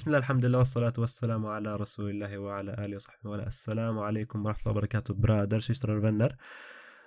بسم 0.00 0.10
الله 0.10 0.18
الحمد 0.18 0.44
لله 0.44 0.58
والصلاة 0.58 0.92
والسلام 0.98 1.46
على 1.46 1.76
رسول 1.76 2.10
الله 2.10 2.38
وعلى 2.38 2.72
آله 2.84 2.96
وصحبه 2.96 3.30
وعلى 3.30 3.46
السلام 3.46 3.98
alaikum 3.98 4.42
warahmatullahi 4.44 4.74
wabarakatuh 4.74 5.14
bröder, 5.20 5.60
systrar 5.60 5.96
och 5.96 6.04
vänner 6.04 6.36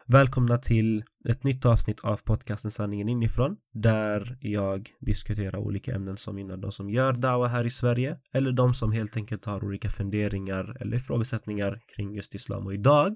Välkomna 0.06 0.58
till 0.58 1.04
ett 1.30 1.44
nytt 1.44 1.66
avsnitt 1.66 2.00
av 2.00 2.18
podcasten 2.18 2.72
Sanningen 2.72 3.10
inifrån 3.10 3.58
där 3.74 4.38
jag 4.42 4.90
diskuterar 5.00 5.58
olika 5.58 5.96
ämnen 5.96 6.18
som 6.18 6.38
gynnar 6.38 6.58
de 6.58 6.72
som 6.72 6.90
gör 6.90 7.14
dawa 7.14 7.48
här 7.48 7.66
i 7.66 7.70
Sverige 7.70 8.18
eller 8.34 8.52
de 8.52 8.74
som 8.74 8.92
helt 8.92 9.18
enkelt 9.18 9.46
har 9.46 9.64
olika 9.64 9.90
funderingar 9.90 10.78
eller 10.82 10.98
ifrågasättningar 10.98 11.80
kring 11.96 12.16
just 12.16 12.36
islam 12.36 12.66
och 12.66 12.74
idag 12.74 13.14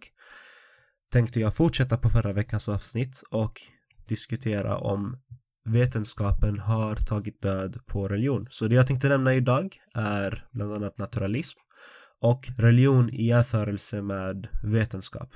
tänkte 1.12 1.40
jag 1.40 1.55
fortsätta 1.55 1.98
på 1.98 2.09
förra 2.09 2.34
veckans 2.34 2.70
avsnitt 2.70 3.22
och 3.32 3.54
diskutera 4.08 4.77
om 4.77 5.18
vetenskapen 5.69 6.59
har 6.59 6.95
tagit 6.97 7.43
död 7.43 7.79
på 7.87 8.09
religion. 8.09 8.47
Så 8.51 8.67
det 8.67 8.75
jag 8.75 8.87
tänkte 8.87 9.09
nämna 9.09 9.35
idag 9.35 9.77
är 9.95 10.45
bland 10.53 10.73
annat 10.73 10.99
naturalism 10.99 11.59
och 12.21 12.49
religion 12.59 13.11
i 13.11 13.27
jämförelse 13.27 14.03
med 14.03 14.49
vetenskap. 14.63 15.35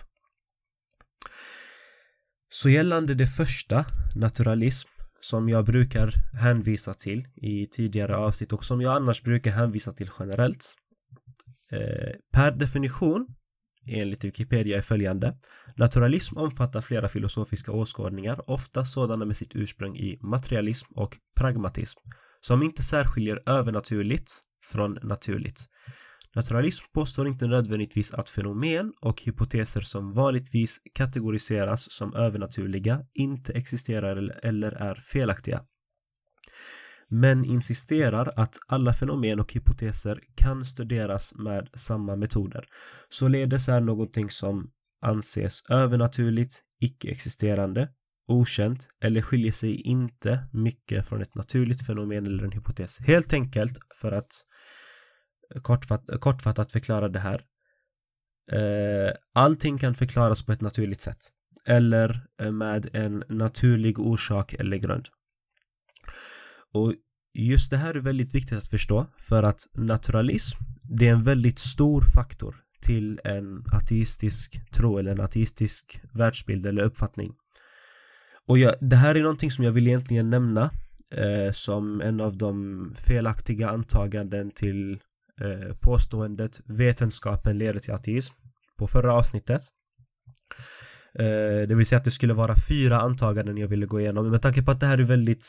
Så 2.49 2.69
gällande 2.69 3.15
det 3.15 3.27
första, 3.27 3.85
naturalism, 4.17 4.89
som 5.21 5.49
jag 5.49 5.65
brukar 5.65 6.13
hänvisa 6.41 6.95
till 6.95 7.29
i 7.37 7.67
tidigare 7.67 8.17
avsnitt 8.17 8.53
och 8.53 8.65
som 8.65 8.81
jag 8.81 8.97
annars 8.97 9.23
brukar 9.23 9.51
hänvisa 9.51 9.93
till 9.93 10.11
generellt. 10.19 10.75
Eh, 11.71 12.13
per 12.33 12.51
definition 12.51 13.27
enligt 13.87 14.25
Wikipedia 14.25 14.79
är 14.79 14.83
följande. 14.83 15.37
Naturalism 15.77 16.39
omfattar 16.39 16.81
flera 16.81 17.09
filosofiska 17.09 17.73
åskådningar, 17.73 18.51
ofta 18.51 18.85
sådana 18.85 19.25
med 19.25 19.37
sitt 19.37 19.55
ursprung 19.55 19.97
i 19.97 20.19
materialism 20.23 20.89
och 20.95 21.17
pragmatism, 21.37 22.01
som 22.41 22.63
inte 22.63 22.83
särskiljer 22.83 23.43
övernaturligt 23.47 24.33
från 24.65 24.99
naturligt. 25.03 25.61
Naturalism 26.35 26.85
påstår 26.95 27.27
inte 27.27 27.47
nödvändigtvis 27.47 28.15
att 28.15 28.31
fenomen 28.31 28.93
och 29.01 29.23
hypoteser 29.23 29.81
som 29.81 30.15
vanligtvis 30.15 30.79
kategoriseras 30.95 31.93
som 31.93 32.15
övernaturliga 32.15 33.01
inte 33.15 33.53
existerar 33.53 34.41
eller 34.43 34.73
är 34.73 34.95
felaktiga 34.95 35.61
men 37.13 37.45
insisterar 37.45 38.33
att 38.37 38.57
alla 38.69 38.93
fenomen 38.93 39.41
och 39.41 39.53
hypoteser 39.53 40.21
kan 40.35 40.67
studeras 40.67 41.35
med 41.35 41.69
samma 41.75 42.17
metoder. 42.17 42.65
Således 43.09 43.69
är 43.69 43.81
någonting 43.81 44.31
som 44.31 44.71
anses 45.01 45.71
övernaturligt, 45.71 46.61
icke-existerande, 46.81 47.89
okänt 48.29 48.87
eller 49.05 49.23
skiljer 49.23 49.53
sig 49.53 49.75
inte 49.75 50.49
mycket 50.53 51.07
från 51.07 51.23
ett 51.23 51.35
naturligt 51.35 51.87
fenomen 51.87 52.27
eller 52.27 52.45
en 52.45 52.53
hypotes. 52.53 52.99
Helt 53.01 53.33
enkelt 53.33 53.79
för 54.01 54.13
att 54.13 54.33
kortfatt, 55.63 56.05
kortfattat 56.21 56.73
förklara 56.73 57.09
det 57.09 57.21
här. 57.21 57.41
Eh, 58.53 59.13
allting 59.35 59.79
kan 59.79 59.95
förklaras 59.95 60.47
på 60.47 60.53
ett 60.53 60.61
naturligt 60.61 61.01
sätt 61.01 61.19
eller 61.67 62.27
med 62.51 62.89
en 62.93 63.25
naturlig 63.29 63.99
orsak 63.99 64.53
eller 64.55 64.77
grund. 64.77 65.09
Och 66.75 66.95
just 67.35 67.71
det 67.71 67.77
här 67.77 67.95
är 67.95 68.01
väldigt 68.01 68.35
viktigt 68.35 68.59
att 68.59 68.67
förstå 68.67 69.07
för 69.19 69.43
att 69.43 69.61
naturalism 69.75 70.59
det 70.99 71.09
är 71.09 71.13
en 71.13 71.23
väldigt 71.23 71.59
stor 71.59 72.03
faktor 72.15 72.57
till 72.81 73.21
en 73.25 73.65
ateistisk 73.73 74.73
tro 74.73 74.99
eller 74.99 75.11
en 75.11 75.21
ateistisk 75.21 76.01
världsbild 76.13 76.67
eller 76.67 76.83
uppfattning. 76.83 77.29
Och 78.47 78.59
jag, 78.59 78.75
det 78.81 78.97
här 78.97 79.15
är 79.15 79.23
någonting 79.23 79.51
som 79.51 79.65
jag 79.65 79.73
vill 79.73 79.89
egentligen 79.89 80.31
nämna 80.31 80.71
eh, 81.13 81.53
som 81.53 82.01
en 82.01 82.21
av 82.21 82.37
de 82.37 82.95
felaktiga 82.97 83.69
antaganden 83.69 84.51
till 84.51 84.93
eh, 85.41 85.77
påståendet 85.81 86.61
vetenskapen 86.67 87.59
leder 87.59 87.81
till 87.81 87.93
ateism 87.93 88.35
på 88.79 88.87
förra 88.87 89.15
avsnittet. 89.15 89.61
Eh, 91.19 91.69
det 91.69 91.75
vill 91.75 91.87
säga 91.87 91.99
att 91.99 92.05
det 92.05 92.11
skulle 92.11 92.35
vara 92.35 92.55
fyra 92.69 93.01
antaganden 93.01 93.59
jag 93.59 93.69
ville 93.69 93.87
gå 93.87 94.01
igenom. 94.01 94.25
Men 94.25 94.31
med 94.31 94.43
tanke 94.43 94.63
på 94.63 94.71
att 94.71 94.81
det 94.81 94.87
här 94.87 94.99
är 94.99 95.05
väldigt 95.05 95.45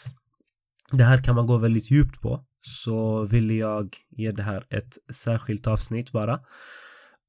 det 0.91 1.03
här 1.03 1.23
kan 1.23 1.35
man 1.35 1.47
gå 1.47 1.57
väldigt 1.57 1.91
djupt 1.91 2.21
på 2.21 2.45
så 2.61 3.25
vill 3.25 3.51
jag 3.51 3.95
ge 4.09 4.31
det 4.31 4.43
här 4.43 4.63
ett 4.69 4.97
särskilt 5.13 5.67
avsnitt 5.67 6.11
bara. 6.11 6.39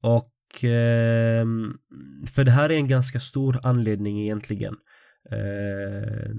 Och 0.03 0.63
eh, 0.63 1.45
för 2.35 2.43
det 2.43 2.51
här 2.51 2.71
är 2.71 2.75
en 2.75 2.87
ganska 2.87 3.19
stor 3.19 3.59
anledning 3.63 4.21
egentligen. 4.21 4.75
Eh, 5.31 6.35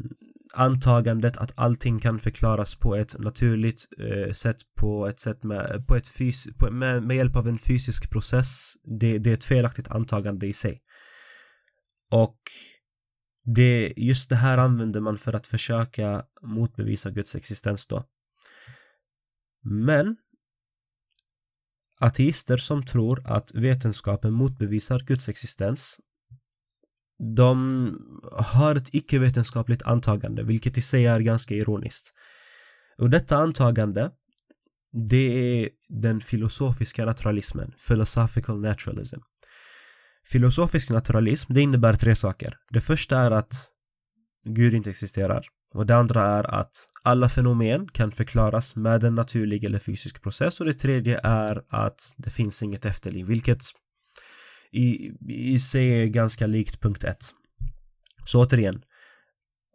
antagandet 0.55 1.37
att 1.37 1.53
allting 1.57 2.01
kan 2.01 2.19
förklaras 2.19 2.75
på 2.75 2.97
ett 2.97 3.19
naturligt 3.19 3.81
eh, 4.01 4.33
sätt 4.33 4.57
på 4.81 5.07
ett 5.07 5.19
sätt 5.19 5.43
med, 5.43 5.87
på 5.89 5.97
ett 5.97 6.09
fys 6.09 6.47
på, 6.59 6.71
med, 6.71 7.03
med 7.03 7.17
hjälp 7.17 7.37
av 7.37 7.49
en 7.49 7.59
fysisk 7.59 8.11
process 8.11 8.73
det, 9.01 9.19
det 9.19 9.31
är 9.31 9.35
ett 9.35 9.45
felaktigt 9.45 9.89
antagande 9.89 10.47
i 10.47 10.53
sig. 10.53 10.81
Och 12.13 12.39
det, 13.47 13.93
just 13.97 14.31
det 14.31 14.37
här 14.37 14.59
använder 14.59 15.01
man 15.01 15.19
för 15.19 15.33
att 15.33 15.47
försöka 15.47 16.25
motbevisa 16.43 17.11
Guds 17.11 17.37
existens 17.37 17.87
då. 17.87 18.05
Men 19.63 20.17
ateister 22.01 22.57
som 22.57 22.85
tror 22.85 23.23
att 23.27 23.55
vetenskapen 23.55 24.33
motbevisar 24.33 24.99
Guds 24.99 25.29
existens 25.29 26.01
de 27.37 27.91
har 28.33 28.75
ett 28.75 28.95
icke-vetenskapligt 28.95 29.83
antagande, 29.83 30.43
vilket 30.43 30.79
i 30.79 30.83
sig 30.83 31.07
är 31.07 31.21
ganska 31.21 31.55
ironiskt. 31.55 32.13
Och 32.99 33.11
detta 33.11 33.37
antagande 33.37 34.11
det 35.09 35.63
är 35.63 35.69
den 35.89 36.21
filosofiska 36.21 37.07
naturalismen, 37.07 37.73
philosophical 37.89 38.61
naturalism. 38.61 39.21
Filosofisk 40.27 40.91
naturalism, 40.91 41.53
det 41.55 41.61
innebär 41.61 41.95
tre 41.95 42.17
saker. 42.17 42.55
Det 42.71 42.81
första 42.81 43.19
är 43.19 43.31
att 43.31 43.55
Gud 44.45 44.75
inte 44.75 44.91
existerar. 44.91 45.47
Och 45.75 45.87
det 45.87 45.97
andra 45.97 46.27
är 46.27 46.55
att 46.55 46.87
alla 47.03 47.29
fenomen 47.29 47.89
kan 47.89 48.13
förklaras 48.13 48.77
med 48.77 49.05
en 49.05 49.15
naturlig 49.15 49.65
eller 49.65 49.79
fysisk 49.79 50.23
process 50.23 50.61
och 50.61 50.67
det 50.67 50.75
tredje 50.75 51.21
är 51.23 51.63
att 51.69 52.15
det 52.17 52.31
finns 52.31 52.63
inget 52.63 52.85
efterliv, 52.85 53.27
vilket 53.27 53.63
i, 54.73 55.13
i 55.29 55.59
sig 55.59 56.03
är 56.03 56.07
ganska 56.07 56.47
likt 56.47 56.81
punkt 56.81 57.05
1. 57.05 57.17
Så 58.25 58.45
återigen, 58.45 58.83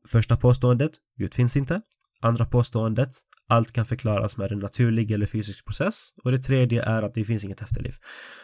första 0.08 0.38
påståendet, 0.38 0.92
Gud 1.18 1.34
finns 1.34 1.58
inte. 1.58 1.82
Andra 2.22 2.46
påståendet, 2.46 3.10
allt 3.48 3.74
kan 3.74 3.86
förklaras 3.86 4.38
med 4.38 4.52
en 4.52 4.60
naturlig 4.60 5.12
eller 5.12 5.26
fysisk 5.26 5.66
process 5.66 6.10
och 6.24 6.32
det 6.32 6.38
tredje 6.38 6.84
är 6.84 7.04
att 7.04 7.14
det 7.14 7.26
finns 7.26 7.44
inget 7.44 7.62
efterliv. 7.62 7.94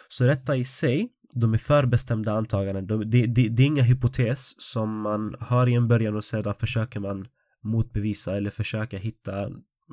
Så 0.07 0.23
detta 0.23 0.55
i 0.55 0.65
sig 0.65 1.09
de 1.35 1.53
är 1.53 1.57
förbestämda 1.57 2.31
antaganden. 2.31 2.87
De, 2.87 3.09
det, 3.09 3.25
det, 3.25 3.47
det 3.49 3.63
är 3.63 3.67
inga 3.67 3.83
hypotes 3.83 4.61
som 4.61 5.01
man 5.01 5.35
har 5.39 5.67
i 5.67 5.73
en 5.73 5.87
början 5.87 6.15
och 6.15 6.23
sedan 6.23 6.55
försöker 6.55 6.99
man 6.99 7.27
motbevisa 7.63 8.37
eller 8.37 8.49
försöka 8.49 8.97
hitta 8.97 9.41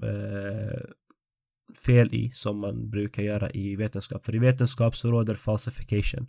eh, 0.03 0.81
fel 1.87 2.15
i 2.15 2.31
som 2.33 2.61
man 2.61 2.91
brukar 2.91 3.23
göra 3.23 3.51
i 3.51 3.77
vetenskap. 3.77 4.27
För 4.27 4.35
i 4.35 4.39
vetenskap 4.39 4.97
så 4.97 5.09
råder 5.09 5.35
falsification. 5.35 6.27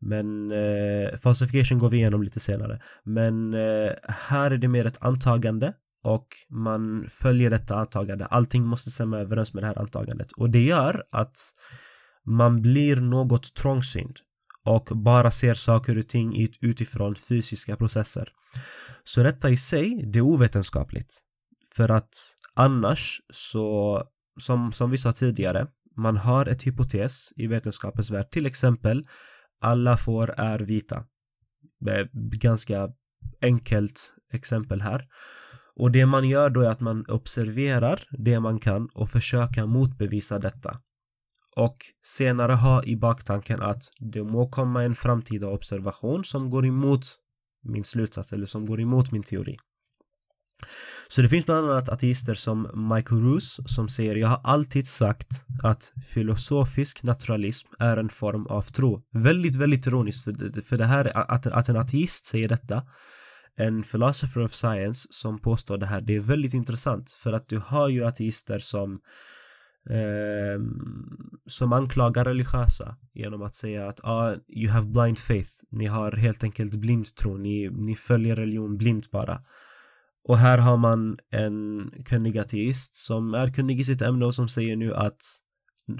Men 0.00 0.50
eh, 0.50 1.16
falsification 1.16 1.78
går 1.78 1.90
vi 1.90 1.96
igenom 1.96 2.22
lite 2.22 2.40
senare. 2.40 2.80
Men 3.04 3.54
eh, 3.54 3.92
här 4.08 4.50
är 4.50 4.58
det 4.58 4.68
mer 4.68 4.86
ett 4.86 5.02
antagande 5.02 5.72
och 6.06 6.26
man 6.50 7.06
följer 7.08 7.50
detta 7.50 7.76
antagande. 7.76 8.26
Allting 8.26 8.66
måste 8.66 8.90
stämma 8.90 9.18
överens 9.18 9.54
med 9.54 9.62
det 9.62 9.66
här 9.66 9.78
antagandet 9.78 10.32
och 10.32 10.50
det 10.50 10.64
gör 10.64 11.04
att 11.12 11.36
man 12.26 12.62
blir 12.62 12.96
något 12.96 13.54
trångsynt 13.54 14.16
och 14.64 14.84
bara 14.84 15.30
ser 15.30 15.54
saker 15.54 15.98
och 15.98 16.08
ting 16.08 16.48
utifrån 16.60 17.14
fysiska 17.14 17.76
processer. 17.76 18.28
Så 19.04 19.22
detta 19.22 19.50
i 19.50 19.56
sig, 19.56 20.00
det 20.12 20.18
är 20.18 20.22
ovetenskapligt. 20.22 21.22
För 21.76 21.90
att 21.90 22.14
annars 22.54 23.20
så, 23.30 24.02
som, 24.40 24.72
som 24.72 24.90
vi 24.90 24.98
sa 24.98 25.12
tidigare, 25.12 25.66
man 25.96 26.16
har 26.16 26.46
ett 26.46 26.66
hypotes 26.66 27.32
i 27.36 27.46
vetenskapens 27.46 28.10
värld, 28.10 28.30
till 28.30 28.46
exempel 28.46 29.04
alla 29.60 29.96
får 29.96 30.34
är 30.36 30.58
vita. 30.58 31.04
Ganska 32.32 32.88
enkelt 33.42 34.12
exempel 34.32 34.80
här. 34.80 35.04
Och 35.80 35.90
det 35.90 36.06
man 36.06 36.28
gör 36.28 36.50
då 36.50 36.60
är 36.60 36.70
att 36.70 36.80
man 36.80 37.04
observerar 37.08 38.02
det 38.10 38.40
man 38.40 38.58
kan 38.58 38.88
och 38.94 39.10
försöker 39.10 39.66
motbevisa 39.66 40.38
detta 40.38 40.80
och 41.56 41.76
senare 42.02 42.52
ha 42.52 42.84
i 42.84 42.96
baktanken 42.96 43.62
att 43.62 43.82
det 44.00 44.22
må 44.24 44.48
komma 44.48 44.82
en 44.82 44.94
framtida 44.94 45.48
observation 45.48 46.24
som 46.24 46.50
går 46.50 46.66
emot 46.66 47.00
min 47.64 47.84
slutsats 47.84 48.32
eller 48.32 48.46
som 48.46 48.66
går 48.66 48.80
emot 48.80 49.12
min 49.12 49.22
teori. 49.22 49.56
Så 51.08 51.22
det 51.22 51.28
finns 51.28 51.46
bland 51.46 51.70
annat 51.70 51.88
ateister 51.88 52.34
som 52.34 52.88
Michael 52.94 53.22
Roos 53.22 53.60
som 53.66 53.88
säger 53.88 54.16
jag 54.16 54.28
har 54.28 54.40
alltid 54.44 54.88
sagt 54.88 55.44
att 55.62 55.92
filosofisk 56.14 57.02
naturalism 57.02 57.68
är 57.78 57.96
en 57.96 58.08
form 58.08 58.46
av 58.46 58.62
tro. 58.62 59.02
Väldigt, 59.12 59.54
väldigt 59.54 59.86
ironiskt 59.86 60.24
för, 60.24 60.60
för 60.60 60.76
det 60.76 60.84
här 60.84 61.30
att, 61.30 61.46
att 61.46 61.68
en 61.68 61.76
ateist 61.76 62.26
säger 62.26 62.48
detta 62.48 62.82
en 63.56 63.82
philosopher 63.82 64.44
of 64.44 64.54
science 64.54 65.08
som 65.10 65.38
påstår 65.38 65.78
det 65.78 65.86
här 65.86 66.00
det 66.00 66.16
är 66.16 66.20
väldigt 66.20 66.54
intressant 66.54 67.10
för 67.10 67.32
att 67.32 67.48
du 67.48 67.58
har 67.58 67.88
ju 67.88 68.04
ateister 68.04 68.58
som 68.58 69.00
eh, 69.90 70.60
som 71.46 71.72
anklagar 71.72 72.24
religiösa 72.24 72.96
genom 73.14 73.42
att 73.42 73.54
säga 73.54 73.88
att 73.88 74.04
ah, 74.04 74.34
you 74.48 74.72
have 74.72 74.86
blind 74.86 75.18
faith. 75.18 75.50
Ni 75.70 75.86
har 75.86 76.12
helt 76.12 76.44
enkelt 76.44 76.76
blindtro. 76.76 77.36
Ni, 77.36 77.70
ni 77.70 77.96
följer 77.96 78.36
religion 78.36 78.76
blint 78.76 79.10
bara. 79.10 79.40
Och 80.28 80.38
här 80.38 80.58
har 80.58 80.76
man 80.76 81.18
en 81.30 81.90
kunnig 82.04 82.38
ateist 82.38 82.96
som 82.96 83.34
är 83.34 83.52
kunnig 83.52 83.80
i 83.80 83.84
sitt 83.84 84.02
ämne 84.02 84.24
och 84.26 84.34
som 84.34 84.48
säger 84.48 84.76
nu 84.76 84.94
att 84.94 85.22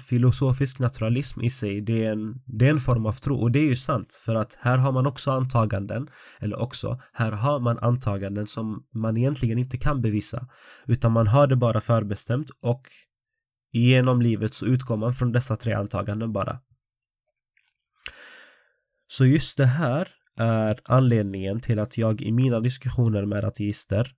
filosofisk 0.09 0.79
naturalism 0.79 1.41
i 1.41 1.49
sig, 1.49 1.81
det 1.81 2.05
är, 2.05 2.11
en, 2.11 2.41
det 2.45 2.65
är 2.65 2.69
en 2.69 2.79
form 2.79 3.05
av 3.05 3.13
tro 3.13 3.35
och 3.35 3.51
det 3.51 3.59
är 3.59 3.69
ju 3.69 3.75
sant 3.75 4.21
för 4.25 4.35
att 4.35 4.57
här 4.61 4.77
har 4.77 4.91
man 4.91 5.07
också 5.07 5.31
antaganden, 5.31 6.07
eller 6.39 6.61
också, 6.61 6.99
här 7.13 7.31
har 7.31 7.59
man 7.59 7.77
antaganden 7.77 8.47
som 8.47 8.83
man 8.93 9.17
egentligen 9.17 9.57
inte 9.57 9.77
kan 9.77 10.01
bevisa 10.01 10.47
utan 10.85 11.11
man 11.11 11.27
har 11.27 11.47
det 11.47 11.55
bara 11.55 11.81
förbestämt 11.81 12.49
och 12.61 12.81
genom 13.71 14.21
livet 14.21 14.53
så 14.53 14.65
utgår 14.65 14.97
man 14.97 15.13
från 15.13 15.31
dessa 15.31 15.55
tre 15.55 15.73
antaganden 15.73 16.33
bara. 16.33 16.59
Så 19.07 19.25
just 19.25 19.57
det 19.57 19.65
här 19.65 20.07
är 20.37 20.79
anledningen 20.83 21.59
till 21.59 21.79
att 21.79 21.97
jag 21.97 22.21
i 22.21 22.31
mina 22.31 22.59
diskussioner 22.59 23.25
med 23.25 23.45
ateister 23.45 24.11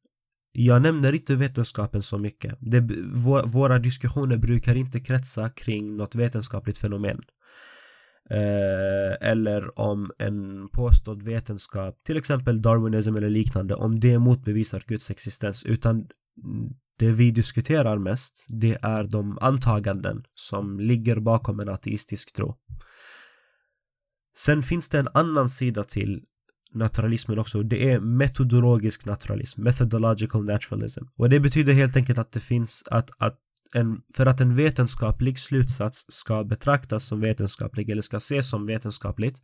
jag 0.51 0.81
nämner 0.81 1.13
inte 1.13 1.35
vetenskapen 1.35 2.03
så 2.03 2.17
mycket. 2.17 2.57
Det, 2.59 2.79
våra 3.45 3.79
diskussioner 3.79 4.37
brukar 4.37 4.75
inte 4.75 4.99
kretsa 4.99 5.49
kring 5.49 5.97
något 5.97 6.15
vetenskapligt 6.15 6.77
fenomen. 6.77 7.21
Eh, 8.29 9.29
eller 9.29 9.79
om 9.79 10.11
en 10.19 10.69
påstådd 10.69 11.23
vetenskap, 11.23 12.03
till 12.03 12.17
exempel 12.17 12.61
darwinism 12.61 13.15
eller 13.15 13.29
liknande, 13.29 13.75
om 13.75 13.99
det 13.99 14.19
motbevisar 14.19 14.83
Guds 14.87 15.11
existens, 15.11 15.65
utan 15.65 16.07
det 16.99 17.11
vi 17.11 17.31
diskuterar 17.31 17.97
mest, 17.97 18.45
det 18.49 18.77
är 18.81 19.03
de 19.03 19.37
antaganden 19.41 20.23
som 20.35 20.79
ligger 20.79 21.19
bakom 21.19 21.59
en 21.59 21.69
ateistisk 21.69 22.35
tro. 22.35 22.55
Sen 24.37 24.63
finns 24.63 24.89
det 24.89 24.99
en 24.99 25.07
annan 25.13 25.49
sida 25.49 25.83
till 25.83 26.23
naturalismen 26.73 27.39
också. 27.39 27.61
Det 27.63 27.91
är 27.91 27.99
metodologisk 27.99 29.05
naturalism, 29.05 29.63
methodological 29.63 30.45
naturalism. 30.45 31.03
Och 31.17 31.29
det 31.29 31.39
betyder 31.39 31.73
helt 31.73 31.95
enkelt 31.95 32.19
att 32.19 32.31
det 32.31 32.39
finns 32.39 32.83
att, 32.91 33.09
att 33.17 33.37
en, 33.75 34.01
för 34.15 34.25
att 34.25 34.41
en 34.41 34.55
vetenskaplig 34.55 35.39
slutsats 35.39 36.05
ska 36.09 36.43
betraktas 36.43 37.05
som 37.05 37.19
vetenskaplig 37.19 37.89
eller 37.89 38.01
ska 38.01 38.17
ses 38.17 38.49
som 38.49 38.65
vetenskapligt 38.65 39.41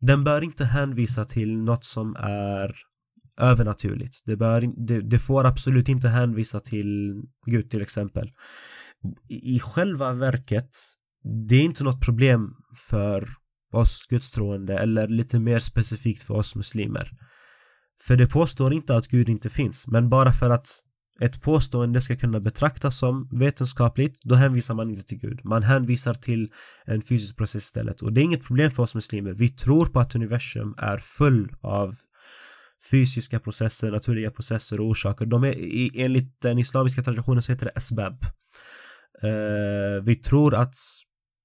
den 0.00 0.24
bör 0.24 0.44
inte 0.44 0.64
hänvisa 0.64 1.24
till 1.24 1.56
något 1.58 1.84
som 1.84 2.16
är 2.18 2.76
övernaturligt. 3.38 4.22
Det, 4.26 4.36
bör, 4.36 4.86
det, 4.86 5.00
det 5.00 5.18
får 5.18 5.44
absolut 5.44 5.88
inte 5.88 6.08
hänvisa 6.08 6.60
till 6.60 7.22
Gud 7.46 7.70
till 7.70 7.82
exempel. 7.82 8.30
I 9.28 9.58
själva 9.58 10.12
verket, 10.12 10.68
det 11.48 11.54
är 11.54 11.64
inte 11.64 11.84
något 11.84 12.04
problem 12.04 12.54
för 12.90 13.28
oss 13.72 14.06
gudstroende 14.08 14.78
eller 14.78 15.08
lite 15.08 15.38
mer 15.38 15.58
specifikt 15.58 16.22
för 16.22 16.34
oss 16.34 16.56
muslimer. 16.56 17.10
För 18.06 18.16
det 18.16 18.26
påstår 18.26 18.72
inte 18.72 18.96
att 18.96 19.08
Gud 19.08 19.28
inte 19.28 19.50
finns, 19.50 19.86
men 19.86 20.08
bara 20.08 20.32
för 20.32 20.50
att 20.50 20.68
ett 21.20 21.42
påstående 21.42 22.00
ska 22.00 22.16
kunna 22.16 22.40
betraktas 22.40 22.98
som 22.98 23.28
vetenskapligt, 23.32 24.20
då 24.22 24.34
hänvisar 24.34 24.74
man 24.74 24.90
inte 24.90 25.02
till 25.02 25.18
Gud. 25.18 25.40
Man 25.44 25.62
hänvisar 25.62 26.14
till 26.14 26.48
en 26.84 27.02
fysisk 27.02 27.36
process 27.36 27.62
istället. 27.62 28.02
Och 28.02 28.12
det 28.12 28.20
är 28.20 28.22
inget 28.22 28.44
problem 28.44 28.70
för 28.70 28.82
oss 28.82 28.94
muslimer. 28.94 29.34
Vi 29.34 29.48
tror 29.48 29.86
på 29.86 30.00
att 30.00 30.14
universum 30.14 30.74
är 30.78 30.98
full 30.98 31.52
av 31.60 31.94
fysiska 32.90 33.40
processer, 33.40 33.90
naturliga 33.90 34.30
processer 34.30 34.80
och 34.80 34.86
orsaker. 34.86 35.26
De 35.26 35.44
är 35.44 35.54
enligt 35.94 36.40
den 36.40 36.58
islamiska 36.58 37.02
traditionen 37.02 37.42
så 37.42 37.52
heter 37.52 37.66
det 37.66 37.72
asbab. 37.76 38.24
Uh, 39.24 39.30
eh, 39.30 40.02
vi 40.02 40.14
tror 40.14 40.54
att 40.54 40.74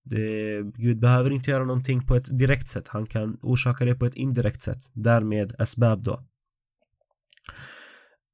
det, 0.06 0.62
Gud 0.76 1.00
behöver 1.00 1.32
inte 1.32 1.52
göra 1.52 1.66
någonting 1.66 2.08
på 2.08 2.16
ett 2.16 2.38
direkt 2.38 2.68
sätt. 2.68 2.88
Han 2.88 3.06
kan 3.06 3.38
orsaka 3.42 3.86
det 3.86 3.96
på 3.96 4.06
ett 4.06 4.16
indirekt 4.16 4.62
sätt. 4.62 4.80
Därmed 4.94 5.56
asbab 5.60 6.04
då. 6.04 6.24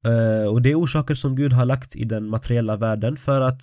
Uh, 0.06 0.46
och 0.46 0.62
det 0.62 0.70
är 0.70 0.74
orsaker 0.74 1.14
som 1.14 1.36
Gud 1.36 1.52
har 1.52 1.64
lagt 1.64 1.96
i 1.96 2.04
den 2.04 2.28
materiella 2.28 2.76
världen 2.76 3.16
för 3.16 3.40
att 3.40 3.62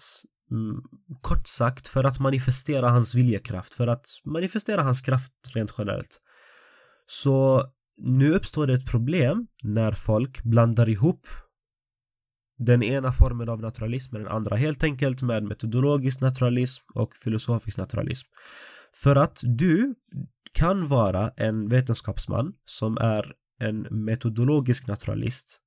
mm, 0.52 0.82
kort 1.22 1.48
sagt 1.48 1.88
för 1.88 2.04
att 2.04 2.20
manifestera 2.20 2.90
hans 2.90 3.16
viljekraft, 3.16 3.74
för 3.74 3.88
att 3.88 4.06
manifestera 4.26 4.82
hans 4.82 5.02
kraft 5.02 5.32
rent 5.56 5.74
generellt. 5.78 6.22
Så 7.06 7.64
nu 7.98 8.34
uppstår 8.34 8.68
det 8.68 8.74
ett 8.74 8.92
problem 8.92 9.48
när 9.64 9.92
folk 9.92 10.44
blandar 10.44 10.90
ihop 10.90 11.28
den 12.58 12.84
ena 12.84 13.12
formen 13.12 13.50
av 13.50 13.62
naturalism 13.62 14.16
med 14.16 14.22
den 14.22 14.32
andra 14.32 14.56
helt 14.56 14.84
enkelt 14.84 15.22
med 15.22 15.44
metodologisk 15.44 16.22
naturalism 16.22 16.84
och 16.94 17.16
filosofisk 17.16 17.78
naturalism. 17.78 18.28
För 19.04 19.16
att 19.16 19.40
du 19.44 19.96
kan 20.54 20.88
vara 20.88 21.32
en 21.38 21.70
vetenskapsman 21.70 22.54
som 22.66 22.98
är 22.98 23.34
en 23.60 23.82
metodologisk 24.06 24.88
naturalist. 24.88 25.62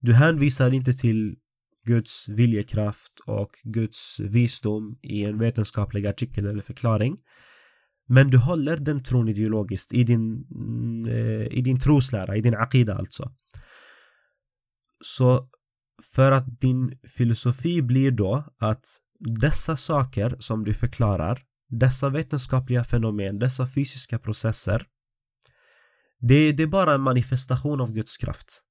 Du 0.00 0.12
hänvisar 0.12 0.74
inte 0.74 0.92
till 0.92 1.36
Guds 1.84 2.28
viljekraft 2.28 3.20
och 3.26 3.50
Guds 3.64 4.20
visdom 4.20 4.98
i 5.02 5.24
en 5.24 5.38
vetenskaplig 5.38 6.06
artikel 6.06 6.46
eller 6.46 6.62
förklaring. 6.62 7.16
Men 8.08 8.30
du 8.30 8.38
håller 8.38 8.76
den 8.76 9.02
tron 9.02 9.28
ideologiskt 9.28 9.92
i 9.92 10.04
din, 10.04 10.44
eh, 11.08 11.46
i 11.46 11.60
din 11.64 11.78
troslära, 11.78 12.36
i 12.36 12.40
din 12.40 12.56
akida 12.56 12.94
alltså. 12.94 13.32
Så 15.04 15.48
för 16.14 16.32
att 16.32 16.60
din 16.60 16.92
filosofi 17.16 17.82
blir 17.82 18.10
då 18.10 18.44
att 18.58 18.84
dessa 19.40 19.76
saker 19.76 20.36
som 20.38 20.64
du 20.64 20.74
förklarar, 20.74 21.42
dessa 21.68 22.08
vetenskapliga 22.08 22.84
fenomen, 22.84 23.38
dessa 23.38 23.66
fysiska 23.66 24.18
processer, 24.18 24.86
det, 26.20 26.52
det 26.52 26.62
är 26.62 26.66
bara 26.66 26.94
en 26.94 27.00
manifestation 27.00 27.80
av 27.80 27.92
Guds 27.92 28.16
kraft. 28.16 28.62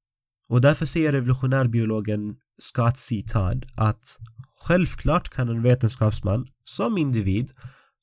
Och 0.49 0.61
därför 0.61 0.85
säger 0.85 1.11
revolutionärbiologen 1.11 2.35
Scott 2.57 2.97
C. 2.97 3.23
Todd 3.27 3.65
att 3.75 4.17
självklart 4.67 5.29
kan 5.29 5.49
en 5.49 5.61
vetenskapsman 5.61 6.47
som 6.63 6.97
individ 6.97 7.51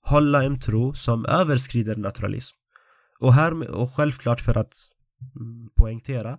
hålla 0.03 0.45
en 0.45 0.61
tro 0.61 0.95
som 0.95 1.27
överskrider 1.27 1.97
naturalism. 1.97 2.57
Och, 3.21 3.35
här, 3.35 3.71
och 3.71 3.91
självklart 3.95 4.41
för 4.41 4.59
att 4.59 4.73
mm, 5.41 5.69
poängtera 5.77 6.39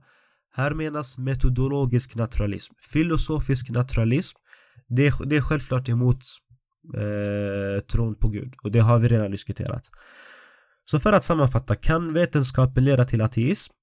här 0.51 0.74
menas 0.74 1.18
metodologisk 1.18 2.15
naturalism. 2.15 2.74
Filosofisk 2.94 3.70
naturalism, 3.70 4.38
det 4.88 5.08
är, 5.08 5.25
det 5.25 5.38
är 5.38 5.41
självklart 5.41 5.89
emot 5.89 6.20
eh, 6.96 7.84
tron 7.84 8.15
på 8.15 8.27
Gud 8.27 8.56
och 8.63 8.72
det 8.72 8.79
har 8.79 9.00
vi 9.00 9.08
redan 9.08 9.32
diskuterat. 9.32 9.89
Så 10.86 11.00
för 11.00 11.13
att 11.13 11.24
sammanfatta, 11.24 11.75
kan 11.75 12.13
vetenskapen 12.13 12.84
leda 12.84 13.06
till 13.06 13.22
ateism? 13.22 13.74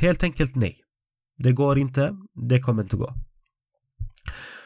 Helt 0.00 0.22
enkelt 0.22 0.54
nej. 0.54 0.78
Det 1.38 1.52
går 1.52 1.78
inte, 1.78 2.16
det 2.48 2.60
kommer 2.60 2.82
inte 2.82 2.96
gå. 2.96 3.14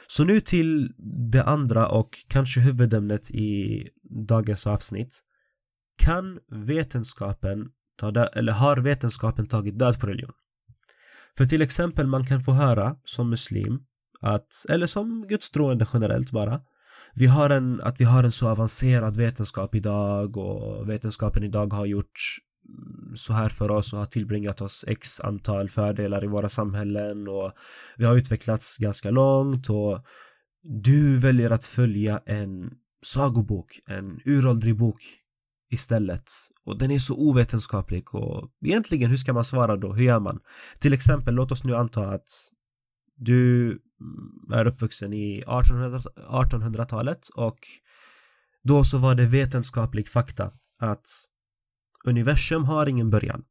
Så 0.07 0.25
nu 0.25 0.41
till 0.41 0.93
det 1.33 1.43
andra 1.43 1.89
och 1.89 2.09
kanske 2.29 2.61
huvudämnet 2.61 3.31
i 3.31 3.83
dagens 4.29 4.67
avsnitt. 4.67 5.21
Kan 5.99 6.39
vetenskapen 6.49 7.69
ta 7.97 8.11
död, 8.11 8.29
eller 8.35 8.53
har 8.53 8.77
vetenskapen 8.77 9.49
tagit 9.49 9.79
död 9.79 10.01
på 10.01 10.07
religion? 10.07 10.33
För 11.37 11.45
till 11.45 11.63
exempel 11.63 12.07
man 12.07 12.27
kan 12.27 12.43
få 12.43 12.53
höra 12.53 12.97
som 13.05 13.31
muslim 13.31 13.79
att, 14.21 14.49
eller 14.69 14.87
som 14.87 15.27
gudstroende 15.29 15.87
generellt 15.93 16.31
bara 16.31 16.61
vi 17.19 17.27
har 17.27 17.51
en, 17.51 17.81
att 17.83 18.01
vi 18.01 18.05
har 18.05 18.25
en 18.25 18.33
så 18.33 18.49
avancerad 18.49 19.17
vetenskap 19.17 19.75
idag 19.75 20.37
och 20.37 20.91
vetenskapen 20.91 21.45
idag 21.45 21.73
har 21.73 21.87
gjort 21.87 22.21
mm, 22.69 23.17
så 23.17 23.33
här 23.33 23.49
för 23.49 23.71
oss 23.71 23.93
och 23.93 23.99
har 23.99 24.07
tillbringat 24.07 24.61
oss 24.61 24.85
x 24.89 25.21
antal 25.21 25.69
fördelar 25.69 26.25
i 26.25 26.27
våra 26.27 26.49
samhällen 26.49 27.29
och 27.29 27.53
vi 27.97 28.05
har 28.05 28.17
utvecklats 28.17 28.77
ganska 28.77 29.11
långt 29.11 29.71
och 29.71 30.05
du 30.63 31.17
väljer 31.17 31.51
att 31.51 31.65
följa 31.65 32.21
en 32.27 32.71
sagobok, 33.05 33.79
en 33.89 34.21
uråldrig 34.25 34.77
bok 34.77 35.01
istället 35.71 36.31
och 36.65 36.79
den 36.79 36.91
är 36.91 36.99
så 36.99 37.15
ovetenskaplig 37.15 38.15
och 38.15 38.51
egentligen 38.65 39.11
hur 39.11 39.17
ska 39.17 39.33
man 39.33 39.45
svara 39.45 39.77
då? 39.77 39.93
Hur 39.93 40.05
gör 40.05 40.21
man? 40.21 40.41
Till 40.81 40.93
exempel, 40.93 41.35
låt 41.35 41.53
oss 41.53 41.65
nu 41.65 41.77
anta 41.77 42.09
att 42.09 42.29
du 43.17 43.67
mm, 43.67 43.81
är 44.53 44.67
uppvuxen 44.67 45.13
i 45.13 45.43
1800-talet 45.47 47.29
och 47.29 47.59
då 48.63 48.85
så 48.85 48.99
var 48.99 49.15
det 49.15 49.27
vetenskaplig 49.27 50.09
fakta 50.09 50.51
att 50.79 51.07
universum 52.05 52.65
har 52.65 52.87
ingen 52.87 53.11
början. 53.11 53.45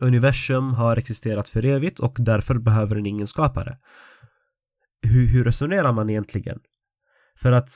Universum 0.00 0.74
har 0.74 0.96
existerat 0.96 1.48
för 1.48 1.64
evigt 1.64 2.00
och 2.00 2.16
därför 2.18 2.54
behöver 2.54 2.94
den 2.94 3.06
ingen 3.06 3.26
skapare. 3.26 3.78
Hur, 5.02 5.26
hur 5.26 5.44
resonerar 5.44 5.92
man 5.92 6.10
egentligen? 6.10 6.58
För 7.38 7.52
att 7.52 7.68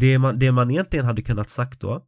det 0.00 0.18
man, 0.18 0.38
det 0.38 0.52
man 0.52 0.70
egentligen 0.70 1.06
hade 1.06 1.22
kunnat 1.22 1.50
sagt 1.50 1.80
då 1.80 2.02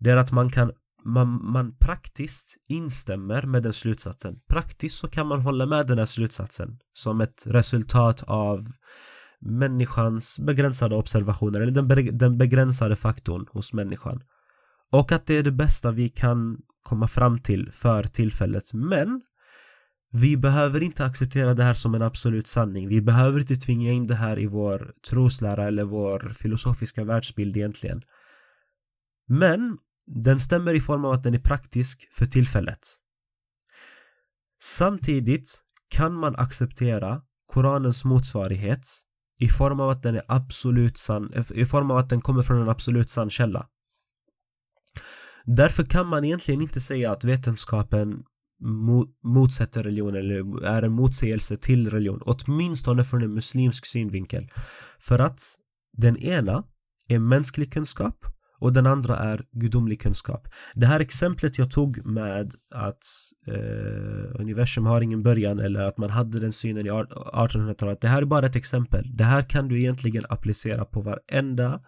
det 0.00 0.10
är 0.10 0.16
att 0.16 0.32
man 0.32 0.50
kan 0.50 0.72
man, 1.04 1.52
man 1.52 1.76
praktiskt 1.76 2.56
instämmer 2.68 3.42
med 3.42 3.62
den 3.62 3.72
slutsatsen. 3.72 4.36
Praktiskt 4.48 4.98
så 4.98 5.08
kan 5.08 5.26
man 5.26 5.40
hålla 5.40 5.66
med 5.66 5.86
den 5.86 5.98
här 5.98 6.04
slutsatsen 6.04 6.78
som 6.92 7.20
ett 7.20 7.44
resultat 7.46 8.22
av 8.26 8.66
människans 9.40 10.38
begränsade 10.38 10.94
observationer 10.94 11.60
eller 11.60 11.82
den, 11.82 12.18
den 12.18 12.38
begränsade 12.38 12.96
faktorn 12.96 13.46
hos 13.52 13.72
människan. 13.72 14.22
Och 14.92 15.12
att 15.12 15.26
det 15.26 15.34
är 15.34 15.42
det 15.42 15.52
bästa 15.52 15.90
vi 15.90 16.08
kan 16.08 16.58
komma 16.82 17.08
fram 17.08 17.38
till 17.38 17.72
för 17.72 18.02
tillfället 18.02 18.72
men 18.72 19.20
vi 20.16 20.36
behöver 20.36 20.82
inte 20.82 21.04
acceptera 21.04 21.54
det 21.54 21.62
här 21.62 21.74
som 21.74 21.94
en 21.94 22.02
absolut 22.02 22.46
sanning. 22.46 22.88
Vi 22.88 23.02
behöver 23.02 23.40
inte 23.40 23.56
tvinga 23.56 23.92
in 23.92 24.06
det 24.06 24.14
här 24.14 24.38
i 24.38 24.46
vår 24.46 24.92
troslära 25.08 25.66
eller 25.66 25.84
vår 25.84 26.32
filosofiska 26.34 27.04
världsbild 27.04 27.56
egentligen. 27.56 28.02
Men 29.28 29.78
den 30.06 30.38
stämmer 30.38 30.74
i 30.74 30.80
form 30.80 31.04
av 31.04 31.12
att 31.12 31.22
den 31.22 31.34
är 31.34 31.38
praktisk 31.38 32.08
för 32.12 32.26
tillfället. 32.26 32.78
Samtidigt 34.62 35.60
kan 35.88 36.14
man 36.14 36.36
acceptera 36.36 37.20
Koranens 37.52 38.04
motsvarighet 38.04 38.86
i 39.40 39.48
form 39.48 39.80
av 39.80 39.90
att 39.90 40.02
den 40.02 40.16
är 40.16 40.22
absolut 40.28 40.98
sann, 40.98 41.32
i 41.54 41.66
form 41.66 41.90
av 41.90 41.96
att 41.96 42.08
den 42.08 42.20
kommer 42.20 42.42
från 42.42 42.62
en 42.62 42.68
absolut 42.68 43.10
sann 43.10 43.30
källa. 43.30 43.66
Därför 45.44 45.84
kan 45.84 46.06
man 46.06 46.24
egentligen 46.24 46.62
inte 46.62 46.80
säga 46.80 47.12
att 47.12 47.24
vetenskapen 47.24 48.24
motsätter 49.22 49.82
religion 49.82 50.16
eller 50.16 50.64
är 50.64 50.82
en 50.82 50.92
motsägelse 50.92 51.56
till 51.56 51.90
religion, 51.90 52.20
åtminstone 52.22 53.04
från 53.04 53.22
en 53.22 53.34
muslimsk 53.34 53.86
synvinkel. 53.86 54.48
För 54.98 55.18
att 55.18 55.40
den 55.96 56.16
ena 56.16 56.64
är 57.08 57.18
mänsklig 57.18 57.72
kunskap 57.72 58.26
och 58.60 58.72
den 58.72 58.86
andra 58.86 59.16
är 59.16 59.44
gudomlig 59.52 60.00
kunskap. 60.00 60.48
Det 60.74 60.86
här 60.86 61.00
exemplet 61.00 61.58
jag 61.58 61.70
tog 61.70 62.06
med 62.06 62.50
att 62.70 63.04
eh, 63.46 64.40
universum 64.40 64.86
har 64.86 65.00
ingen 65.00 65.22
början 65.22 65.58
eller 65.58 65.80
att 65.80 65.98
man 65.98 66.10
hade 66.10 66.40
den 66.40 66.52
synen 66.52 66.86
i 66.86 66.90
1800-talet, 66.90 68.00
det 68.00 68.08
här 68.08 68.22
är 68.22 68.26
bara 68.26 68.46
ett 68.46 68.56
exempel. 68.56 69.16
Det 69.16 69.24
här 69.24 69.42
kan 69.42 69.68
du 69.68 69.78
egentligen 69.78 70.24
applicera 70.28 70.84
på 70.84 71.00
varenda 71.00 71.80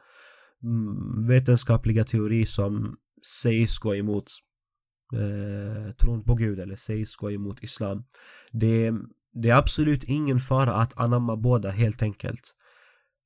mm, 0.62 1.26
vetenskapliga 1.26 2.04
teori 2.04 2.46
som 2.46 2.94
sägs 3.42 3.78
gå 3.78 3.94
emot 3.94 4.24
eh, 5.12 5.92
tron 5.92 6.24
på 6.24 6.34
Gud 6.34 6.58
eller 6.58 6.76
sägs 6.76 7.16
gå 7.16 7.30
emot 7.30 7.62
Islam. 7.62 8.04
Det, 8.52 8.92
det 9.32 9.50
är 9.50 9.56
absolut 9.56 10.04
ingen 10.04 10.38
fara 10.38 10.74
att 10.74 10.98
anamma 10.98 11.36
båda 11.36 11.70
helt 11.70 12.02
enkelt. 12.02 12.52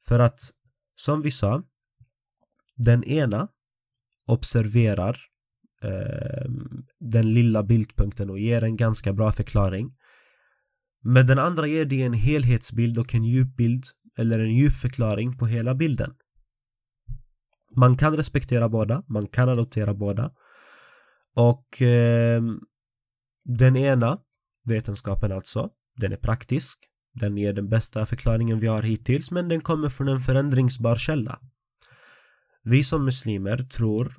För 0.09 0.19
att, 0.19 0.41
som 0.97 1.23
vi 1.23 1.31
sa, 1.31 1.63
den 2.77 3.05
ena 3.05 3.49
observerar 4.27 5.19
eh, 5.83 6.51
den 7.01 7.35
lilla 7.35 7.63
bildpunkten 7.63 8.31
och 8.31 8.39
ger 8.39 8.65
en 8.65 8.77
ganska 8.77 9.13
bra 9.13 9.33
förklaring. 9.33 9.97
Men 11.03 11.27
den 11.27 11.39
andra 11.39 11.67
ger 11.67 11.85
dig 11.85 12.03
en 12.03 12.15
helhetsbild 12.15 12.99
och 12.99 13.15
en 13.15 13.25
djup 13.25 13.57
bild 13.57 13.85
eller 14.19 14.39
en 14.39 14.55
djup 14.55 14.73
förklaring 14.73 15.39
på 15.39 15.47
hela 15.47 15.75
bilden. 15.75 16.15
Man 17.77 17.97
kan 17.97 18.17
respektera 18.17 18.69
båda, 18.69 19.03
man 19.09 19.27
kan 19.27 19.49
adoptera 19.49 19.95
båda. 19.95 20.33
Och 21.37 21.83
eh, 21.83 22.43
den 23.45 23.77
ena 23.77 24.19
vetenskapen 24.65 25.33
alltså, 25.33 25.69
den 25.97 26.13
är 26.13 26.17
praktisk. 26.17 26.79
Den 27.15 27.37
ger 27.37 27.53
den 27.53 27.69
bästa 27.69 28.07
förklaringen 28.07 28.61
vi 28.61 28.67
har 28.67 28.83
hittills 28.83 29.31
men 29.31 29.49
den 29.49 29.61
kommer 29.61 29.89
från 29.89 30.09
en 30.09 30.21
förändringsbar 30.21 30.97
källa. 30.97 31.39
Vi 32.63 32.85
som 32.85 33.05
muslimer 33.05 33.57
tror 33.57 34.15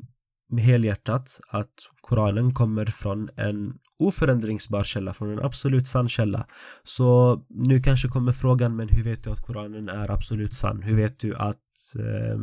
helhjärtat 0.60 1.40
att 1.50 1.74
Koranen 2.02 2.54
kommer 2.54 2.86
från 2.86 3.30
en 3.36 3.74
oförändringsbar 4.00 4.84
källa, 4.84 5.14
från 5.14 5.32
en 5.32 5.46
absolut 5.46 5.88
sann 5.88 6.10
källa. 6.10 6.48
Så 6.84 7.42
nu 7.50 7.80
kanske 7.80 8.08
kommer 8.08 8.32
frågan, 8.32 8.76
men 8.76 8.90
hur 8.90 9.04
vet 9.04 9.24
du 9.24 9.32
att 9.32 9.42
Koranen 9.42 9.90
är 9.90 10.12
absolut 10.12 10.54
sann? 10.54 10.82
Hur 10.84 10.96
vet 10.96 11.20
du 11.20 11.36
att 11.36 11.58
eh, 12.00 12.38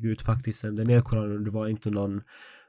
Gud 0.00 0.20
faktiskt 0.20 0.58
sände 0.58 0.84
ner 0.84 1.00
Koranen? 1.00 1.44
Det 1.44 1.50
var 1.50 1.68
inte 1.68 1.90
någon 1.90 2.20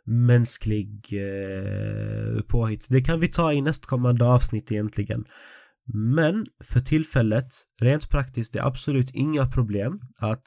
mänsklig 0.06 1.14
eh, 1.14 2.42
påhitt. 2.42 2.88
Det 2.90 3.02
kan 3.02 3.20
vi 3.20 3.28
ta 3.28 3.54
i 3.54 3.62
nästkommande 3.62 4.26
avsnitt 4.26 4.72
egentligen. 4.72 5.26
Men 5.94 6.46
för 6.64 6.80
tillfället, 6.80 7.48
rent 7.82 8.10
praktiskt, 8.10 8.54
det 8.54 8.60
är 8.60 8.68
absolut 8.68 9.12
inga 9.14 9.46
problem 9.46 10.00
att 10.20 10.44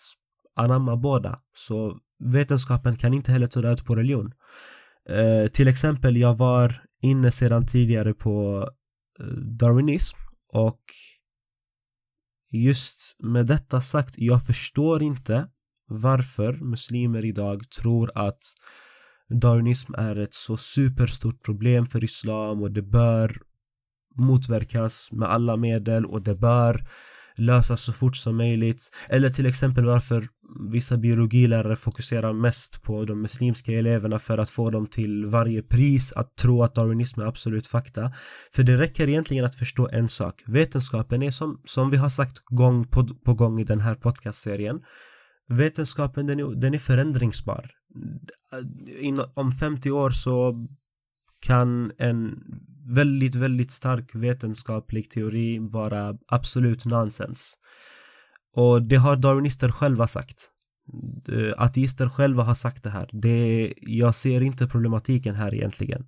anamma 0.56 0.96
båda. 0.96 1.38
Så 1.56 1.98
vetenskapen 2.32 2.96
kan 2.96 3.14
inte 3.14 3.32
heller 3.32 3.46
ta 3.46 3.60
död 3.60 3.84
på 3.84 3.96
religion. 3.96 4.32
Eh, 5.08 5.50
till 5.50 5.68
exempel, 5.68 6.16
jag 6.16 6.38
var 6.38 6.82
inne 7.02 7.30
sedan 7.30 7.66
tidigare 7.66 8.14
på 8.14 8.68
eh, 9.20 9.26
darwinism 9.36 10.18
och 10.52 10.80
just 12.50 13.16
med 13.18 13.46
detta 13.46 13.80
sagt, 13.80 14.14
jag 14.18 14.46
förstår 14.46 15.02
inte 15.02 15.46
varför 15.88 16.52
muslimer 16.52 17.24
idag 17.24 17.70
tror 17.70 18.10
att 18.14 18.42
darwinism 19.30 19.94
är 19.94 20.18
ett 20.18 20.34
så 20.34 20.56
superstort 20.56 21.44
problem 21.44 21.86
för 21.86 22.04
islam 22.04 22.62
och 22.62 22.72
det 22.72 22.82
bör 22.82 23.36
motverkas 24.16 25.08
med 25.12 25.28
alla 25.28 25.56
medel 25.56 26.06
och 26.06 26.22
det 26.22 26.34
bör 26.34 26.86
lösas 27.36 27.82
så 27.82 27.92
fort 27.92 28.16
som 28.16 28.36
möjligt. 28.36 28.90
Eller 29.08 29.30
till 29.30 29.46
exempel 29.46 29.84
varför 29.84 30.28
vissa 30.72 30.96
biologilärare 30.96 31.76
fokuserar 31.76 32.32
mest 32.32 32.82
på 32.82 33.04
de 33.04 33.22
muslimska 33.22 33.72
eleverna 33.72 34.18
för 34.18 34.38
att 34.38 34.50
få 34.50 34.70
dem 34.70 34.86
till 34.86 35.26
varje 35.26 35.62
pris 35.62 36.12
att 36.12 36.36
tro 36.36 36.62
att 36.62 36.74
darwinism 36.74 37.20
är 37.20 37.26
absolut 37.26 37.66
fakta. 37.66 38.12
För 38.54 38.62
det 38.62 38.76
räcker 38.76 39.08
egentligen 39.08 39.44
att 39.44 39.54
förstå 39.54 39.88
en 39.92 40.08
sak. 40.08 40.42
Vetenskapen 40.46 41.22
är 41.22 41.30
som, 41.30 41.60
som 41.64 41.90
vi 41.90 41.96
har 41.96 42.08
sagt 42.08 42.38
gång 42.44 42.84
på, 42.86 43.06
på 43.24 43.34
gång 43.34 43.60
i 43.60 43.64
den 43.64 43.80
här 43.80 43.94
podcastserien. 43.94 44.80
Vetenskapen 45.48 46.26
den 46.26 46.40
är, 46.40 46.60
den 46.60 46.74
är 46.74 46.78
förändringsbar. 46.78 47.70
In, 49.00 49.20
om 49.34 49.52
50 49.52 49.90
år 49.90 50.10
så 50.10 50.66
kan 51.40 51.92
en 51.98 52.42
väldigt, 52.86 53.34
väldigt 53.34 53.70
stark 53.70 54.14
vetenskaplig 54.14 55.10
teori 55.10 55.58
vara 55.58 56.14
absolut 56.28 56.84
nonsens. 56.84 57.58
Och 58.56 58.82
det 58.82 58.96
har 58.96 59.16
darwinister 59.16 59.68
själva 59.68 60.06
sagt. 60.06 60.50
Ateister 61.56 62.08
själva 62.08 62.42
har 62.42 62.54
sagt 62.54 62.82
det 62.82 62.90
här. 62.90 63.08
Det, 63.12 63.74
jag 63.80 64.14
ser 64.14 64.40
inte 64.40 64.66
problematiken 64.66 65.34
här 65.34 65.54
egentligen. 65.54 66.06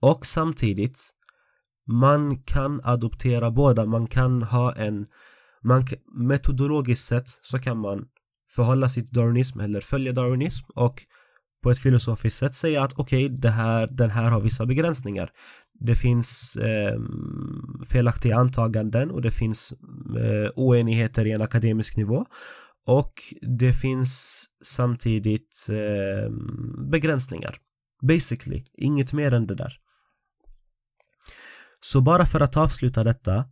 Och 0.00 0.26
samtidigt, 0.26 1.10
man 1.86 2.42
kan 2.42 2.80
adoptera 2.84 3.50
båda. 3.50 3.86
Man 3.86 4.06
kan 4.06 4.42
ha 4.42 4.72
en 4.72 5.06
man, 5.62 5.86
metodologiskt 6.14 7.06
sett 7.06 7.28
så 7.28 7.58
kan 7.58 7.78
man 7.78 8.04
förhålla 8.56 8.88
sig 8.88 9.02
till 9.02 9.12
darwinism 9.12 9.60
eller 9.60 9.80
följa 9.80 10.12
darwinism 10.12 10.66
och 10.74 11.02
på 11.62 11.70
ett 11.70 11.78
filosofiskt 11.78 12.38
sätt 12.38 12.54
säga 12.54 12.82
att 12.82 12.92
okej, 12.92 13.26
okay, 13.26 13.36
det 13.38 13.50
här, 13.50 13.86
den 13.86 14.10
här 14.10 14.30
har 14.30 14.40
vissa 14.40 14.66
begränsningar. 14.66 15.30
Det 15.80 15.94
finns 15.94 16.56
eh, 16.56 17.00
felaktiga 17.88 18.36
antaganden 18.36 19.10
och 19.10 19.22
det 19.22 19.30
finns 19.30 19.72
eh, 20.18 20.50
oenigheter 20.56 21.26
i 21.26 21.32
en 21.32 21.42
akademisk 21.42 21.96
nivå 21.96 22.24
och 22.86 23.12
det 23.58 23.72
finns 23.72 24.44
samtidigt 24.64 25.68
eh, 25.70 26.30
begränsningar. 26.90 27.56
Basically, 28.08 28.64
inget 28.78 29.12
mer 29.12 29.34
än 29.34 29.46
det 29.46 29.54
där. 29.54 29.72
Så 31.80 32.00
bara 32.00 32.26
för 32.26 32.40
att 32.40 32.56
avsluta 32.56 33.04
detta 33.04 33.44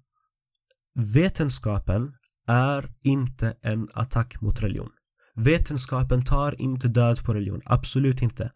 Vetenskapen 1.15 2.13
är 2.51 2.91
inte 3.03 3.55
en 3.63 3.89
attack 3.95 4.41
mot 4.41 4.63
religion. 4.63 4.91
Vetenskapen 5.35 6.25
tar 6.25 6.61
inte 6.61 6.89
död 6.89 7.25
på 7.25 7.35
religion, 7.35 7.61
absolut 7.65 8.23
inte. 8.23 8.51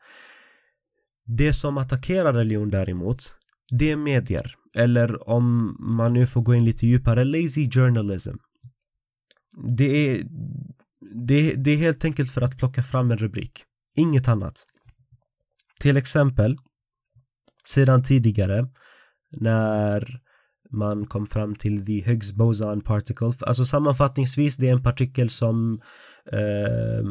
Det 1.26 1.52
som 1.52 1.78
attackerar 1.78 2.32
religion 2.32 2.70
däremot, 2.70 3.18
det 3.70 3.90
är 3.90 3.96
medier. 3.96 4.54
Eller 4.76 5.28
om 5.28 5.76
man 5.80 6.12
nu 6.12 6.26
får 6.26 6.42
gå 6.42 6.54
in 6.54 6.64
lite 6.64 6.86
djupare, 6.86 7.24
lazy 7.24 7.70
journalism. 7.70 8.36
Det 9.76 10.08
är, 10.08 10.22
det, 11.26 11.54
det 11.54 11.70
är 11.70 11.76
helt 11.76 12.04
enkelt 12.04 12.30
för 12.30 12.42
att 12.42 12.58
plocka 12.58 12.82
fram 12.82 13.10
en 13.10 13.18
rubrik. 13.18 13.64
Inget 13.96 14.28
annat. 14.28 14.64
Till 15.80 15.96
exempel, 15.96 16.56
sedan 17.66 18.02
tidigare 18.02 18.68
när 19.30 20.23
man 20.74 21.06
kom 21.06 21.26
fram 21.26 21.54
till 21.54 21.86
the 21.86 22.00
Higgs 22.00 22.32
boson 22.32 22.80
particle. 22.80 23.32
Alltså 23.40 23.64
sammanfattningsvis, 23.64 24.56
det 24.56 24.68
är 24.68 24.72
en 24.72 24.82
partikel 24.82 25.30
som 25.30 25.80
eh, 26.32 27.08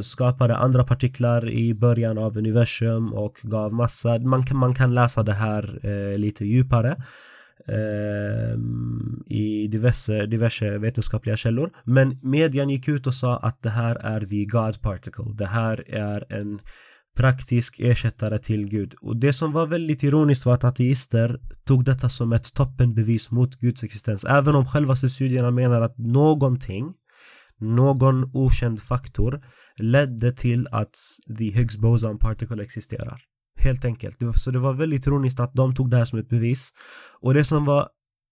skapade 0.00 0.56
andra 0.56 0.84
partiklar 0.84 1.50
i 1.50 1.74
början 1.74 2.18
av 2.18 2.38
universum 2.38 3.12
och 3.12 3.40
gav 3.42 3.72
massa. 3.72 4.18
Man 4.18 4.46
kan, 4.46 4.56
man 4.56 4.74
kan 4.74 4.94
läsa 4.94 5.22
det 5.22 5.32
här 5.32 5.78
eh, 5.82 6.18
lite 6.18 6.44
djupare 6.44 6.96
eh, 7.68 8.58
i 9.26 9.68
diverse, 9.68 10.26
diverse 10.26 10.78
vetenskapliga 10.78 11.36
källor. 11.36 11.70
Men 11.84 12.18
median 12.22 12.70
gick 12.70 12.88
ut 12.88 13.06
och 13.06 13.14
sa 13.14 13.36
att 13.36 13.62
det 13.62 13.70
här 13.70 13.96
är 13.96 14.20
the 14.20 14.44
God 14.44 14.82
particle. 14.82 15.34
Det 15.34 15.46
här 15.46 15.84
är 15.88 16.32
en 16.32 16.60
praktisk 17.16 17.80
ersättare 17.80 18.38
till 18.38 18.68
Gud. 18.68 18.94
Och 19.00 19.16
det 19.16 19.32
som 19.32 19.52
var 19.52 19.66
väldigt 19.66 20.02
ironiskt 20.02 20.46
var 20.46 20.54
att 20.54 20.64
ateister 20.64 21.40
tog 21.64 21.84
detta 21.84 22.08
som 22.08 22.32
ett 22.32 22.54
toppenbevis 22.54 23.30
mot 23.30 23.54
Guds 23.54 23.82
existens. 23.82 24.24
Även 24.24 24.54
om 24.54 24.66
själva 24.66 24.96
studierna 24.96 25.50
menar 25.50 25.80
att 25.80 25.98
någonting, 25.98 26.94
någon 27.60 28.30
okänd 28.34 28.82
faktor 28.82 29.40
ledde 29.76 30.32
till 30.32 30.68
att 30.70 30.96
the 31.38 31.50
Higgs 31.50 31.76
boson 31.76 32.18
particle 32.18 32.62
existerar. 32.62 33.20
Helt 33.60 33.84
enkelt. 33.84 34.16
Så 34.34 34.50
det 34.50 34.58
var 34.58 34.72
väldigt 34.72 35.06
ironiskt 35.06 35.40
att 35.40 35.54
de 35.54 35.74
tog 35.74 35.90
det 35.90 35.96
här 35.96 36.04
som 36.04 36.18
ett 36.18 36.28
bevis. 36.28 36.70
Och 37.20 37.34
det 37.34 37.44
som 37.44 37.64
var 37.64 37.88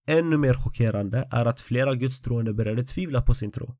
ännu 0.07 0.37
mer 0.37 0.53
chockerande 0.53 1.27
är 1.31 1.45
att 1.45 1.61
flera 1.61 1.95
gudstroende 1.95 2.53
började 2.53 2.83
tvivla 2.83 3.21
på 3.21 3.33
sin 3.33 3.51
tro. 3.51 3.75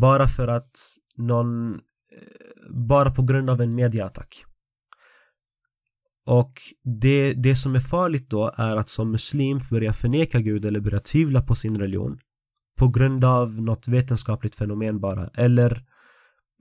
Bara 0.00 0.28
för 0.28 0.48
att 0.48 0.70
någon 1.16 1.78
bara 2.74 3.10
på 3.10 3.22
grund 3.22 3.50
av 3.50 3.60
en 3.60 3.74
mediaattack. 3.74 4.44
Och 6.26 6.52
det, 7.00 7.32
det 7.32 7.56
som 7.56 7.74
är 7.74 7.80
farligt 7.80 8.30
då 8.30 8.52
är 8.56 8.76
att 8.76 8.88
som 8.88 9.10
muslim 9.10 9.60
börja 9.70 9.92
förneka 9.92 10.40
Gud 10.40 10.64
eller 10.64 10.80
börja 10.80 11.00
tvivla 11.00 11.42
på 11.42 11.54
sin 11.54 11.78
religion 11.78 12.18
på 12.78 12.88
grund 12.88 13.24
av 13.24 13.62
något 13.62 13.88
vetenskapligt 13.88 14.54
fenomen 14.54 15.00
bara 15.00 15.30
eller 15.34 15.84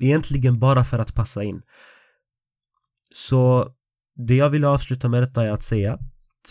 egentligen 0.02 0.60
bara 0.60 0.84
för 0.84 1.00
att 1.00 1.16
passa 1.16 1.44
in. 1.44 1.62
Så 3.14 3.74
det 4.28 4.36
jag 4.36 4.50
vill 4.50 4.66
avsluta 4.66 5.10
med 5.10 5.24
detta 5.24 5.48
är 5.48 5.52
att 5.52 5.64
säga 5.64 6.00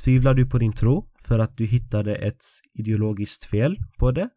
Tvivlar 0.04 0.34
du 0.34 0.46
på 0.46 0.58
din 0.58 0.72
tro 0.72 1.08
för 1.18 1.38
att 1.38 1.56
du 1.56 1.66
hittade 1.66 2.14
ett 2.14 2.44
ideologiskt 2.74 3.44
fel 3.44 3.76
på 3.98 4.10
det? 4.10 4.28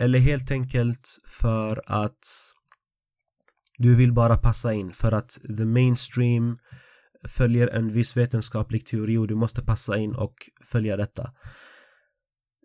Eller 0.00 0.18
helt 0.18 0.50
enkelt 0.50 1.08
för 1.40 1.82
att 1.86 2.18
du 3.80 3.94
vill 3.94 4.12
bara 4.12 4.36
passa 4.36 4.72
in 4.72 4.92
för 4.92 5.12
att 5.12 5.38
the 5.56 5.64
mainstream 5.64 6.56
följer 7.28 7.68
en 7.68 7.88
viss 7.88 8.16
vetenskaplig 8.16 8.86
teori 8.86 9.16
och 9.16 9.26
du 9.26 9.34
måste 9.34 9.62
passa 9.62 9.98
in 9.98 10.14
och 10.14 10.34
följa 10.64 10.96
detta. 10.96 11.30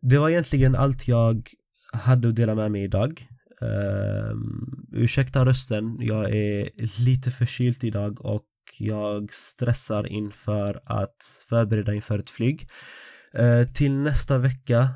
Det 0.02 0.18
var 0.18 0.30
egentligen 0.30 0.76
allt 0.76 1.08
jag 1.08 1.50
hade 1.94 2.28
att 2.28 2.36
dela 2.36 2.56
med 2.56 2.72
mig 2.72 2.84
idag. 2.84 3.28
Uh, 3.62 4.38
ursäkta 4.94 5.46
rösten, 5.46 5.98
jag 6.00 6.36
är 6.36 6.70
lite 7.06 7.32
förkyld 7.32 7.84
idag 7.84 8.26
och 8.26 8.46
jag 8.80 9.34
stressar 9.34 10.08
inför 10.08 10.82
att 10.86 11.18
förbereda 11.50 11.94
inför 11.94 12.20
ett 12.20 12.30
flyg. 12.30 12.68
Uh, 13.40 13.68
till 13.68 13.92
nästa 13.92 14.38
vecka 14.38 14.90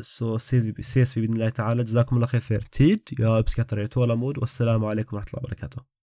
سو 0.00 0.38
سير 0.38 0.62
في 0.62 0.82
بإذن 1.20 1.34
الله 1.34 1.48
تعالى. 1.48 1.84
جزاكم 1.84 2.16
الله 2.16 2.26
خير. 2.26 2.60
تيد 2.60 3.08
يا 3.18 3.40
بسكاتريت 3.40 3.96
ولا 3.96 4.14
مود. 4.14 4.38
والسلام 4.38 4.84
عليكم 4.84 5.16
ورحمة 5.16 5.30
الله 5.30 5.42
وبركاته. 5.44 5.84